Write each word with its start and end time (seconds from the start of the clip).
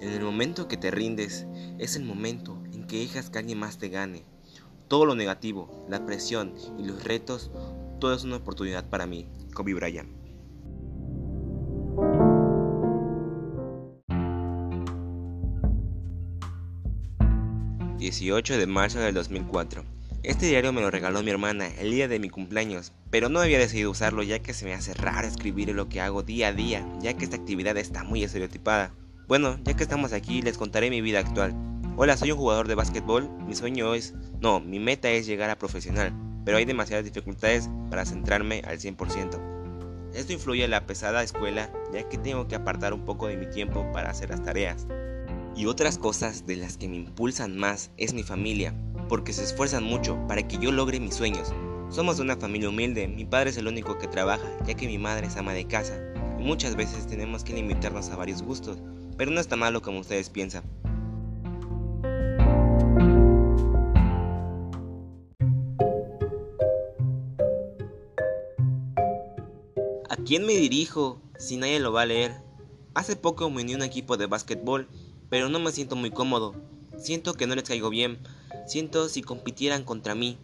En 0.00 0.12
el 0.12 0.22
momento 0.22 0.66
que 0.66 0.76
te 0.76 0.90
rindes, 0.90 1.46
es 1.78 1.96
el 1.96 2.04
momento 2.04 2.62
en 2.72 2.86
que 2.86 3.00
dejas 3.00 3.28
que 3.28 3.38
alguien 3.38 3.58
más 3.58 3.78
te 3.78 3.88
gane. 3.90 4.24
Todo 4.88 5.04
lo 5.04 5.14
negativo, 5.14 5.84
la 5.88 6.06
presión 6.06 6.54
y 6.78 6.84
los 6.84 7.04
retos, 7.04 7.50
todo 8.00 8.14
es 8.14 8.24
una 8.24 8.36
oportunidad 8.36 8.88
para 8.88 9.06
mí, 9.06 9.28
Kobe 9.54 9.74
Bryant. 9.74 10.08
...18 17.98 18.56
de 18.56 18.66
marzo 18.66 19.00
del 19.00 19.14
2004... 19.14 19.97
Este 20.24 20.46
diario 20.46 20.72
me 20.72 20.80
lo 20.80 20.90
regaló 20.90 21.22
mi 21.22 21.30
hermana 21.30 21.68
el 21.78 21.92
día 21.92 22.08
de 22.08 22.18
mi 22.18 22.28
cumpleaños, 22.28 22.92
pero 23.08 23.28
no 23.28 23.38
había 23.38 23.60
decidido 23.60 23.92
usarlo 23.92 24.24
ya 24.24 24.40
que 24.40 24.52
se 24.52 24.64
me 24.64 24.74
hace 24.74 24.92
raro 24.92 25.28
escribir 25.28 25.72
lo 25.72 25.88
que 25.88 26.00
hago 26.00 26.24
día 26.24 26.48
a 26.48 26.52
día, 26.52 26.84
ya 27.00 27.14
que 27.14 27.22
esta 27.22 27.36
actividad 27.36 27.76
está 27.76 28.02
muy 28.02 28.24
estereotipada. 28.24 28.92
Bueno, 29.28 29.56
ya 29.62 29.74
que 29.74 29.84
estamos 29.84 30.12
aquí, 30.12 30.42
les 30.42 30.58
contaré 30.58 30.90
mi 30.90 31.00
vida 31.00 31.20
actual. 31.20 31.54
Hola, 31.96 32.16
soy 32.16 32.32
un 32.32 32.38
jugador 32.38 32.66
de 32.66 32.74
básquetbol, 32.74 33.30
mi 33.46 33.54
sueño 33.54 33.94
es, 33.94 34.12
no, 34.40 34.58
mi 34.58 34.80
meta 34.80 35.08
es 35.08 35.24
llegar 35.24 35.50
a 35.50 35.58
profesional, 35.58 36.12
pero 36.44 36.56
hay 36.56 36.64
demasiadas 36.64 37.04
dificultades 37.04 37.70
para 37.88 38.04
centrarme 38.04 38.62
al 38.66 38.80
100%. 38.80 40.10
Esto 40.14 40.32
influye 40.32 40.64
en 40.64 40.72
la 40.72 40.84
pesada 40.84 41.22
escuela, 41.22 41.72
ya 41.92 42.08
que 42.08 42.18
tengo 42.18 42.48
que 42.48 42.56
apartar 42.56 42.92
un 42.92 43.04
poco 43.04 43.28
de 43.28 43.36
mi 43.36 43.48
tiempo 43.48 43.88
para 43.92 44.10
hacer 44.10 44.30
las 44.30 44.42
tareas. 44.42 44.88
Y 45.54 45.66
otras 45.66 45.96
cosas 45.96 46.44
de 46.44 46.56
las 46.56 46.76
que 46.76 46.88
me 46.88 46.96
impulsan 46.96 47.56
más 47.56 47.92
es 47.96 48.14
mi 48.14 48.24
familia, 48.24 48.74
porque 49.08 49.32
se 49.32 49.42
esfuerzan 49.42 49.84
mucho 49.84 50.18
para 50.28 50.46
que 50.46 50.58
yo 50.58 50.70
logre 50.70 51.00
mis 51.00 51.14
sueños. 51.14 51.52
Somos 51.90 52.18
de 52.18 52.22
una 52.22 52.36
familia 52.36 52.68
humilde, 52.68 53.08
mi 53.08 53.24
padre 53.24 53.50
es 53.50 53.56
el 53.56 53.66
único 53.66 53.96
que 53.98 54.06
trabaja, 54.06 54.46
ya 54.66 54.74
que 54.74 54.86
mi 54.86 54.98
madre 54.98 55.26
es 55.26 55.36
ama 55.36 55.54
de 55.54 55.66
casa, 55.66 55.98
y 56.38 56.42
muchas 56.42 56.76
veces 56.76 57.06
tenemos 57.06 57.44
que 57.44 57.54
limitarnos 57.54 58.10
a 58.10 58.16
varios 58.16 58.42
gustos, 58.42 58.78
pero 59.16 59.30
no 59.30 59.40
está 59.40 59.56
malo 59.56 59.80
como 59.80 60.00
ustedes 60.00 60.28
piensan. 60.28 60.62
¿A 70.10 70.16
quién 70.26 70.44
me 70.44 70.52
dirijo 70.52 71.22
si 71.38 71.56
nadie 71.56 71.80
lo 71.80 71.92
va 71.92 72.02
a 72.02 72.06
leer? 72.06 72.32
Hace 72.94 73.16
poco 73.16 73.48
me 73.48 73.62
uní 73.62 73.72
a 73.72 73.76
un 73.76 73.82
equipo 73.82 74.18
de 74.18 74.26
básquetbol, 74.26 74.88
pero 75.30 75.48
no 75.48 75.58
me 75.58 75.72
siento 75.72 75.96
muy 75.96 76.10
cómodo. 76.10 76.54
Siento 76.98 77.32
que 77.34 77.46
no 77.46 77.54
les 77.54 77.64
caigo 77.64 77.88
bien, 77.88 78.18
siento 78.68 79.08
si 79.08 79.22
compitieran 79.22 79.84
contra 79.84 80.14
mí, 80.14 80.38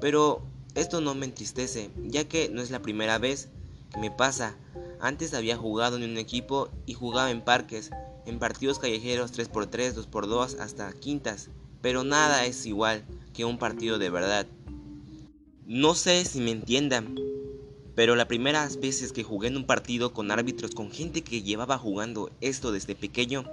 pero 0.00 0.42
esto 0.74 1.00
no 1.00 1.14
me 1.14 1.26
entristece, 1.26 1.90
ya 2.04 2.24
que 2.28 2.48
no 2.48 2.60
es 2.62 2.70
la 2.70 2.82
primera 2.82 3.18
vez 3.18 3.48
que 3.92 3.98
me 3.98 4.10
pasa. 4.10 4.56
Antes 5.00 5.34
había 5.34 5.56
jugado 5.56 5.96
en 5.96 6.02
un 6.02 6.18
equipo 6.18 6.70
y 6.86 6.94
jugaba 6.94 7.30
en 7.30 7.42
parques, 7.42 7.90
en 8.26 8.38
partidos 8.38 8.78
callejeros 8.78 9.32
3x3, 9.32 9.94
2x2 9.94 10.58
hasta 10.58 10.92
quintas, 10.92 11.50
pero 11.80 12.02
nada 12.02 12.44
es 12.46 12.66
igual 12.66 13.04
que 13.32 13.44
un 13.44 13.58
partido 13.58 13.98
de 13.98 14.10
verdad. 14.10 14.46
No 15.66 15.94
sé 15.94 16.24
si 16.24 16.40
me 16.40 16.50
entiendan, 16.50 17.16
pero 17.94 18.14
las 18.14 18.26
primeras 18.26 18.78
veces 18.78 19.12
que 19.12 19.24
jugué 19.24 19.48
en 19.48 19.56
un 19.56 19.66
partido 19.66 20.12
con 20.12 20.30
árbitros, 20.30 20.74
con 20.74 20.90
gente 20.90 21.22
que 21.22 21.42
llevaba 21.42 21.78
jugando 21.78 22.30
esto 22.40 22.70
desde 22.70 22.94
pequeño, 22.94 23.44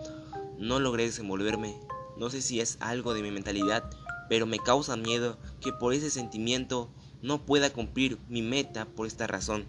no 0.57 0.79
logré 0.79 1.05
desenvolverme. 1.05 1.79
No 2.17 2.29
sé 2.29 2.41
si 2.41 2.59
es 2.59 2.77
algo 2.79 3.13
de 3.13 3.21
mi 3.21 3.31
mentalidad, 3.31 3.89
pero 4.29 4.45
me 4.45 4.59
causa 4.59 4.95
miedo 4.95 5.37
que 5.61 5.73
por 5.73 5.93
ese 5.93 6.09
sentimiento 6.09 6.89
no 7.21 7.45
pueda 7.45 7.71
cumplir 7.71 8.19
mi 8.29 8.41
meta 8.41 8.85
por 8.85 9.07
esta 9.07 9.27
razón. 9.27 9.65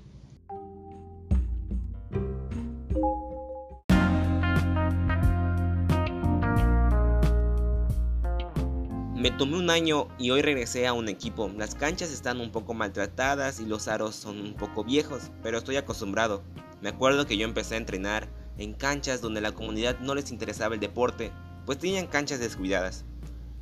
Me 9.24 9.30
tomé 9.30 9.56
un 9.56 9.70
año 9.70 10.08
y 10.18 10.28
hoy 10.32 10.42
regresé 10.42 10.86
a 10.86 10.92
un 10.92 11.08
equipo. 11.08 11.50
Las 11.56 11.74
canchas 11.74 12.12
están 12.12 12.40
un 12.40 12.52
poco 12.52 12.74
maltratadas 12.74 13.58
y 13.58 13.64
los 13.64 13.88
aros 13.88 14.14
son 14.14 14.38
un 14.38 14.52
poco 14.52 14.84
viejos, 14.84 15.30
pero 15.42 15.56
estoy 15.56 15.76
acostumbrado. 15.76 16.42
Me 16.82 16.90
acuerdo 16.90 17.24
que 17.24 17.38
yo 17.38 17.46
empecé 17.46 17.76
a 17.76 17.78
entrenar 17.78 18.28
en 18.58 18.74
canchas 18.74 19.22
donde 19.22 19.40
la 19.40 19.52
comunidad 19.52 19.98
no 20.00 20.14
les 20.14 20.30
interesaba 20.30 20.74
el 20.74 20.80
deporte, 20.80 21.32
pues 21.64 21.78
tenían 21.78 22.06
canchas 22.06 22.38
descuidadas. 22.38 23.06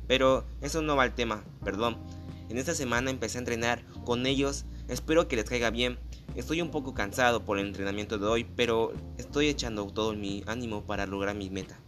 Pero 0.07 0.45
eso 0.61 0.81
no 0.81 0.95
va 0.95 1.03
al 1.03 1.15
tema, 1.15 1.43
perdón. 1.63 1.97
En 2.49 2.57
esta 2.57 2.75
semana 2.75 3.09
empecé 3.09 3.37
a 3.37 3.39
entrenar 3.39 3.83
con 4.05 4.25
ellos, 4.25 4.65
espero 4.87 5.27
que 5.27 5.35
les 5.35 5.45
caiga 5.45 5.69
bien. 5.69 5.97
Estoy 6.35 6.61
un 6.61 6.71
poco 6.71 6.93
cansado 6.93 7.45
por 7.45 7.59
el 7.59 7.67
entrenamiento 7.67 8.17
de 8.17 8.27
hoy, 8.27 8.43
pero 8.43 8.93
estoy 9.17 9.47
echando 9.47 9.85
todo 9.87 10.13
mi 10.13 10.43
ánimo 10.47 10.83
para 10.83 11.05
lograr 11.05 11.35
mi 11.35 11.49
meta. 11.49 11.79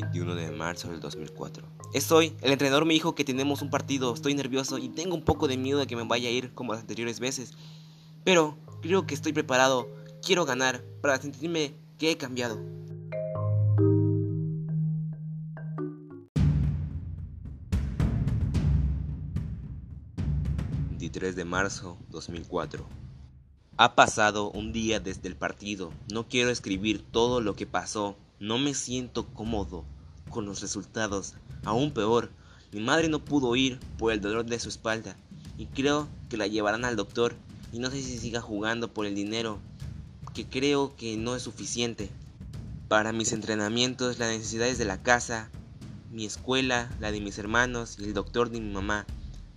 21 0.00 0.34
de 0.34 0.50
marzo 0.50 0.90
del 0.90 1.00
2004. 1.00 1.64
Estoy, 1.94 2.34
el 2.42 2.52
entrenador 2.52 2.84
me 2.84 2.94
dijo 2.94 3.14
que 3.14 3.24
tenemos 3.24 3.62
un 3.62 3.70
partido, 3.70 4.12
estoy 4.12 4.34
nervioso 4.34 4.78
y 4.78 4.88
tengo 4.88 5.14
un 5.14 5.22
poco 5.22 5.48
de 5.48 5.56
miedo 5.56 5.78
de 5.78 5.86
que 5.86 5.96
me 5.96 6.04
vaya 6.04 6.28
a 6.28 6.32
ir 6.32 6.52
como 6.52 6.72
las 6.72 6.82
anteriores 6.82 7.20
veces. 7.20 7.54
Pero 8.24 8.58
creo 8.86 9.06
que 9.06 9.14
estoy 9.14 9.32
preparado, 9.32 9.88
quiero 10.22 10.44
ganar 10.44 10.82
para 11.02 11.20
sentirme 11.20 11.74
que 11.98 12.10
he 12.10 12.16
cambiado. 12.16 12.60
...23 20.98 21.34
de 21.34 21.44
marzo 21.44 21.98
2004... 22.10 22.86
Ha 23.78 23.94
pasado 23.94 24.50
un 24.50 24.72
día 24.72 25.00
desde 25.00 25.28
el 25.28 25.36
partido. 25.36 25.92
No 26.10 26.28
quiero 26.28 26.48
escribir 26.48 27.02
todo 27.02 27.42
lo 27.42 27.54
que 27.54 27.66
pasó 27.66 28.16
no 28.40 28.56
me 28.56 28.72
siento 28.72 29.26
cómodo 29.26 29.84
con 30.30 30.46
los 30.46 30.62
resultados. 30.62 31.34
Aún 31.64 31.92
peor, 31.92 32.30
mi 32.72 32.80
madre 32.80 33.10
no 33.10 33.22
pudo 33.22 33.54
ir 33.54 33.78
por 33.98 34.12
el 34.12 34.22
dolor 34.22 34.46
de 34.46 34.58
su 34.58 34.70
espalda 34.70 35.16
y 35.58 35.66
creo 35.66 36.08
que 36.30 36.38
la 36.38 36.46
llevarán 36.46 36.86
al 36.86 36.96
doctor 36.96 37.36
y 37.72 37.78
no 37.78 37.90
sé 37.90 38.02
si 38.02 38.18
siga 38.18 38.40
jugando 38.40 38.92
por 38.92 39.06
el 39.06 39.14
dinero, 39.14 39.58
que 40.34 40.46
creo 40.46 40.94
que 40.96 41.16
no 41.16 41.36
es 41.36 41.42
suficiente. 41.42 42.10
Para 42.88 43.12
mis 43.12 43.32
entrenamientos, 43.32 44.18
las 44.18 44.30
necesidades 44.30 44.78
de 44.78 44.84
la 44.84 45.02
casa, 45.02 45.50
mi 46.10 46.24
escuela, 46.24 46.90
la 47.00 47.10
de 47.10 47.20
mis 47.20 47.38
hermanos 47.38 47.96
y 47.98 48.04
el 48.04 48.14
doctor 48.14 48.50
de 48.50 48.60
mi 48.60 48.72
mamá. 48.72 49.06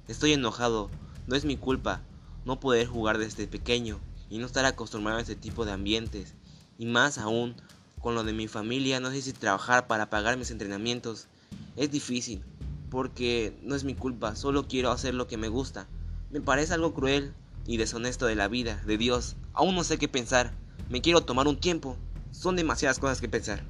Estoy 0.07 0.33
enojado, 0.33 0.89
no 1.27 1.35
es 1.35 1.45
mi 1.45 1.57
culpa 1.57 2.01
no 2.45 2.59
poder 2.59 2.87
jugar 2.87 3.17
desde 3.17 3.47
pequeño 3.47 3.99
y 4.29 4.37
no 4.39 4.45
estar 4.45 4.65
acostumbrado 4.65 5.19
a 5.19 5.21
este 5.21 5.35
tipo 5.35 5.65
de 5.65 5.71
ambientes, 5.71 6.33
y 6.77 6.85
más 6.85 7.17
aún 7.17 7.55
con 7.99 8.15
lo 8.15 8.23
de 8.23 8.33
mi 8.33 8.47
familia, 8.47 8.99
no 8.99 9.11
sé 9.11 9.21
si 9.21 9.33
trabajar 9.33 9.87
para 9.87 10.09
pagar 10.09 10.37
mis 10.37 10.51
entrenamientos. 10.51 11.27
Es 11.75 11.91
difícil, 11.91 12.41
porque 12.89 13.57
no 13.61 13.75
es 13.75 13.83
mi 13.83 13.93
culpa, 13.93 14.35
solo 14.35 14.67
quiero 14.67 14.91
hacer 14.91 15.13
lo 15.13 15.27
que 15.27 15.37
me 15.37 15.49
gusta. 15.49 15.87
Me 16.31 16.41
parece 16.41 16.73
algo 16.73 16.93
cruel 16.93 17.33
y 17.65 17.77
deshonesto 17.77 18.25
de 18.25 18.35
la 18.35 18.47
vida, 18.47 18.81
de 18.85 18.97
Dios. 18.97 19.35
Aún 19.53 19.75
no 19.75 19.83
sé 19.83 19.97
qué 19.97 20.07
pensar. 20.07 20.53
Me 20.89 21.01
quiero 21.01 21.21
tomar 21.21 21.47
un 21.47 21.59
tiempo. 21.59 21.97
Son 22.31 22.55
demasiadas 22.55 22.99
cosas 22.99 23.21
que 23.21 23.29
pensar. 23.29 23.63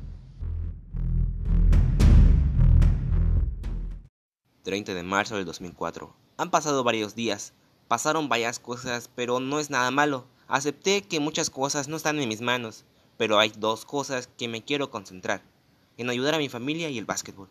30 4.64 4.94
de 4.94 5.04
marzo 5.04 5.36
del 5.36 5.46
2004. 5.46 6.16
Han 6.38 6.52
pasado 6.52 6.84
varios 6.84 7.16
días. 7.16 7.54
Pasaron 7.88 8.30
varias 8.30 8.60
cosas, 8.60 9.10
pero 9.14 9.40
no 9.40 9.60
es 9.60 9.70
nada 9.70 9.92
malo. 9.92 10.26
Acepté 10.48 11.02
que 11.02 11.20
muchas 11.20 11.50
cosas 11.50 11.88
no 11.88 11.98
están 11.98 12.20
en 12.20 12.30
mis 12.30 12.42
manos 12.42 12.86
pero 13.20 13.38
hay 13.38 13.52
dos 13.58 13.84
cosas 13.84 14.30
que 14.38 14.48
me 14.48 14.64
quiero 14.64 14.92
concentrar, 14.92 15.42
en 15.98 16.10
ayudar 16.10 16.36
a 16.36 16.38
mi 16.38 16.48
familia 16.48 16.90
y 16.90 16.98
el 16.98 17.04
básquetbol. 17.04 17.50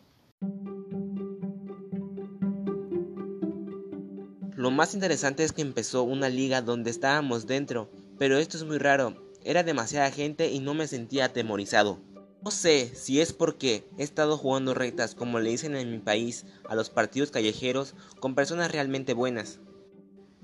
Lo 4.59 4.71
más 4.71 4.93
interesante 4.93 5.45
es 5.45 5.53
que 5.53 5.61
empezó 5.61 6.03
una 6.03 6.27
liga 6.27 6.61
donde 6.61 6.89
estábamos 6.89 7.47
dentro, 7.47 7.89
pero 8.17 8.37
esto 8.37 8.57
es 8.57 8.65
muy 8.65 8.77
raro, 8.77 9.15
era 9.45 9.63
demasiada 9.63 10.11
gente 10.11 10.49
y 10.51 10.59
no 10.59 10.73
me 10.73 10.85
sentía 10.85 11.23
atemorizado. 11.23 12.01
No 12.43 12.51
sé 12.51 12.91
si 12.93 13.21
es 13.21 13.31
porque 13.31 13.87
he 13.97 14.03
estado 14.03 14.37
jugando 14.37 14.73
retas, 14.73 15.15
como 15.15 15.39
le 15.39 15.51
dicen 15.51 15.77
en 15.77 15.89
mi 15.89 15.99
país, 15.99 16.45
a 16.67 16.75
los 16.75 16.89
partidos 16.89 17.31
callejeros 17.31 17.95
con 18.19 18.35
personas 18.35 18.69
realmente 18.69 19.13
buenas. 19.13 19.61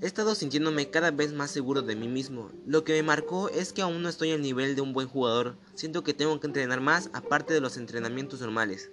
He 0.00 0.06
estado 0.06 0.34
sintiéndome 0.34 0.88
cada 0.88 1.10
vez 1.10 1.34
más 1.34 1.50
seguro 1.50 1.82
de 1.82 1.94
mí 1.94 2.08
mismo. 2.08 2.50
Lo 2.64 2.84
que 2.84 2.94
me 2.94 3.02
marcó 3.02 3.50
es 3.50 3.74
que 3.74 3.82
aún 3.82 4.00
no 4.00 4.08
estoy 4.08 4.32
al 4.32 4.40
nivel 4.40 4.76
de 4.76 4.80
un 4.80 4.94
buen 4.94 5.08
jugador. 5.08 5.58
Siento 5.74 6.04
que 6.04 6.14
tengo 6.14 6.40
que 6.40 6.46
entrenar 6.46 6.80
más 6.80 7.10
aparte 7.12 7.52
de 7.52 7.60
los 7.60 7.76
entrenamientos 7.76 8.40
normales. 8.40 8.90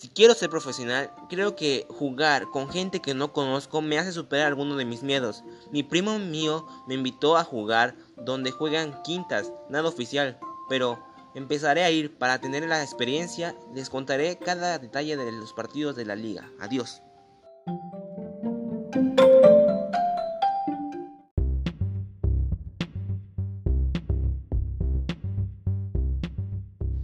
Si 0.00 0.08
quiero 0.08 0.32
ser 0.32 0.48
profesional, 0.48 1.12
creo 1.28 1.56
que 1.56 1.86
jugar 1.90 2.46
con 2.50 2.70
gente 2.70 3.00
que 3.00 3.12
no 3.12 3.34
conozco 3.34 3.82
me 3.82 3.98
hace 3.98 4.12
superar 4.12 4.46
alguno 4.46 4.76
de 4.76 4.86
mis 4.86 5.02
miedos. 5.02 5.44
Mi 5.72 5.82
primo 5.82 6.18
mío 6.18 6.66
me 6.86 6.94
invitó 6.94 7.36
a 7.36 7.44
jugar 7.44 7.94
donde 8.16 8.50
juegan 8.50 9.02
quintas, 9.02 9.52
nada 9.68 9.90
oficial, 9.90 10.40
pero 10.70 10.98
empezaré 11.34 11.84
a 11.84 11.90
ir 11.90 12.16
para 12.16 12.40
tener 12.40 12.66
la 12.66 12.82
experiencia. 12.82 13.54
Les 13.74 13.90
contaré 13.90 14.38
cada 14.38 14.78
detalle 14.78 15.18
de 15.18 15.32
los 15.32 15.52
partidos 15.52 15.96
de 15.96 16.06
la 16.06 16.16
liga. 16.16 16.50
Adiós. 16.60 17.02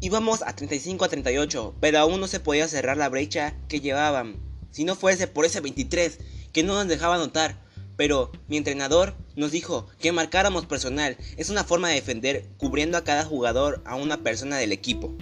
Íbamos 0.06 0.42
a 0.42 0.54
35 0.54 1.04
a 1.04 1.08
38, 1.08 1.74
pero 1.80 1.98
aún 1.98 2.20
no 2.20 2.28
se 2.28 2.38
podía 2.38 2.68
cerrar 2.68 2.96
la 2.96 3.08
brecha 3.08 3.56
que 3.66 3.80
llevaban. 3.80 4.36
Si 4.70 4.84
no 4.84 4.94
fuese 4.94 5.26
por 5.26 5.44
ese 5.44 5.58
23, 5.58 6.20
que 6.52 6.62
no 6.62 6.74
nos 6.74 6.86
dejaba 6.86 7.18
notar. 7.18 7.60
Pero 7.96 8.30
mi 8.46 8.56
entrenador 8.56 9.16
nos 9.34 9.50
dijo 9.50 9.88
que 9.98 10.12
marcáramos 10.12 10.64
personal. 10.64 11.16
Es 11.36 11.50
una 11.50 11.64
forma 11.64 11.88
de 11.88 11.96
defender 11.96 12.46
cubriendo 12.56 12.96
a 12.96 13.02
cada 13.02 13.24
jugador 13.24 13.82
a 13.84 13.96
una 13.96 14.18
persona 14.18 14.58
del 14.58 14.70
equipo. 14.70 15.12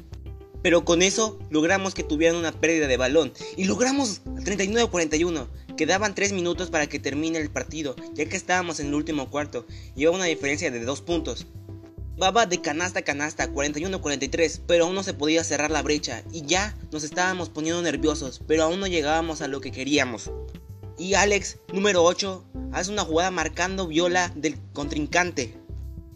Pero 0.63 0.85
con 0.85 1.01
eso 1.01 1.39
logramos 1.49 1.95
que 1.95 2.05
tuvieran 2.05 2.37
una 2.37 2.53
pérdida 2.53 2.87
de 2.87 2.99
balón. 2.99 3.33
Y 3.57 3.65
logramos 3.65 4.21
39-41. 4.27 5.49
Quedaban 5.79 6.15
3 6.15 6.35
minutos 6.35 6.69
para 6.69 6.89
que 6.89 6.99
termine 6.99 7.39
el 7.39 7.49
partido, 7.51 7.97
ya 8.13 8.27
que 8.27 8.37
estábamos 8.37 8.81
en 8.81 8.89
el 8.89 8.95
último 8.95 9.31
cuarto. 9.31 9.65
Llevaba 9.97 10.19
una 10.19 10.27
diferencia 10.27 10.71
de 10.71 10.85
2 10.85 11.01
puntos. 11.01 11.47
Baba 12.17 12.47
de 12.47 12.61
canasta 12.61 13.01
a 13.01 13.03
canasta, 13.03 13.51
41-43, 13.51 14.61
pero 14.69 14.85
aún 14.85 14.95
no 14.95 15.03
se 15.03 15.15
podía 15.15 15.43
cerrar 15.43 15.73
la 15.73 15.83
brecha 15.83 16.23
y 16.33 16.47
ya 16.47 16.77
nos 16.93 17.03
estábamos 17.03 17.49
poniendo 17.49 17.83
nerviosos, 17.83 18.41
pero 18.47 18.63
aún 18.63 18.79
no 18.79 18.87
llegábamos 18.87 19.43
a 19.43 19.49
lo 19.49 19.61
que 19.61 19.73
queríamos. 19.73 20.31
Y 20.97 21.15
Alex, 21.15 21.59
número 21.73 22.05
8, 22.05 22.45
hace 22.73 22.93
una 22.93 23.05
jugada 23.05 23.33
marcando 23.33 23.89
viola 23.89 24.31
del 24.37 24.57
contrincante. 24.73 25.59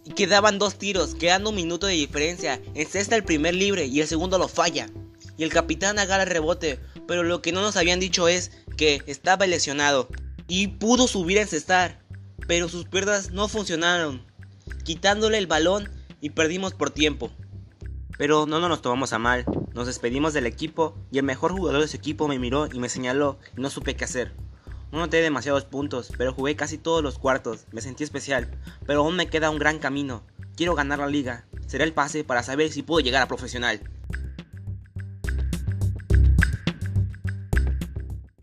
Y 0.04 0.12
quedaban 0.12 0.60
dos 0.60 0.78
tiros, 0.78 1.16
quedando 1.16 1.50
un 1.50 1.56
minuto 1.56 1.88
de 1.88 1.94
diferencia. 1.94 2.62
En 2.74 2.86
cesta 2.86 3.16
el 3.16 3.24
primer 3.24 3.54
libre 3.54 3.86
y 3.86 4.00
el 4.00 4.06
segundo 4.06 4.38
lo 4.38 4.46
falla. 4.46 4.88
Y 5.36 5.42
el 5.42 5.52
capitán 5.52 5.98
agarra 5.98 6.22
el 6.22 6.30
rebote, 6.30 6.78
pero 7.08 7.24
lo 7.24 7.42
que 7.42 7.50
no 7.50 7.60
nos 7.60 7.76
habían 7.76 7.98
dicho 7.98 8.28
es 8.28 8.52
que 8.76 9.02
estaba 9.06 9.48
lesionado. 9.48 10.08
Y 10.46 10.68
pudo 10.68 11.08
subir 11.08 11.38
a 11.38 11.42
encestar, 11.42 12.00
pero 12.46 12.68
sus 12.68 12.84
piernas 12.84 13.32
no 13.32 13.48
funcionaron 13.48 14.28
quitándole 14.88 15.36
el 15.36 15.46
balón 15.46 15.90
y 16.22 16.30
perdimos 16.30 16.72
por 16.72 16.88
tiempo. 16.88 17.30
Pero 18.16 18.46
no 18.46 18.58
nos 18.58 18.80
tomamos 18.80 19.12
a 19.12 19.18
mal, 19.18 19.44
nos 19.74 19.86
despedimos 19.86 20.32
del 20.32 20.46
equipo 20.46 20.96
y 21.12 21.18
el 21.18 21.24
mejor 21.24 21.52
jugador 21.52 21.82
de 21.82 21.88
su 21.88 21.98
equipo 21.98 22.26
me 22.26 22.38
miró 22.38 22.68
y 22.72 22.78
me 22.78 22.88
señaló 22.88 23.38
y 23.54 23.60
no 23.60 23.68
supe 23.68 23.96
qué 23.96 24.04
hacer. 24.04 24.32
No 24.90 25.00
noté 25.00 25.20
demasiados 25.20 25.66
puntos, 25.66 26.10
pero 26.16 26.32
jugué 26.32 26.56
casi 26.56 26.78
todos 26.78 27.02
los 27.02 27.18
cuartos, 27.18 27.66
me 27.70 27.82
sentí 27.82 28.02
especial, 28.02 28.50
pero 28.86 29.00
aún 29.00 29.14
me 29.14 29.28
queda 29.28 29.50
un 29.50 29.58
gran 29.58 29.78
camino. 29.78 30.22
Quiero 30.56 30.74
ganar 30.74 31.00
la 31.00 31.06
liga, 31.06 31.44
será 31.66 31.84
el 31.84 31.92
pase 31.92 32.24
para 32.24 32.42
saber 32.42 32.72
si 32.72 32.82
puedo 32.82 33.04
llegar 33.04 33.20
a 33.20 33.28
profesional. 33.28 33.82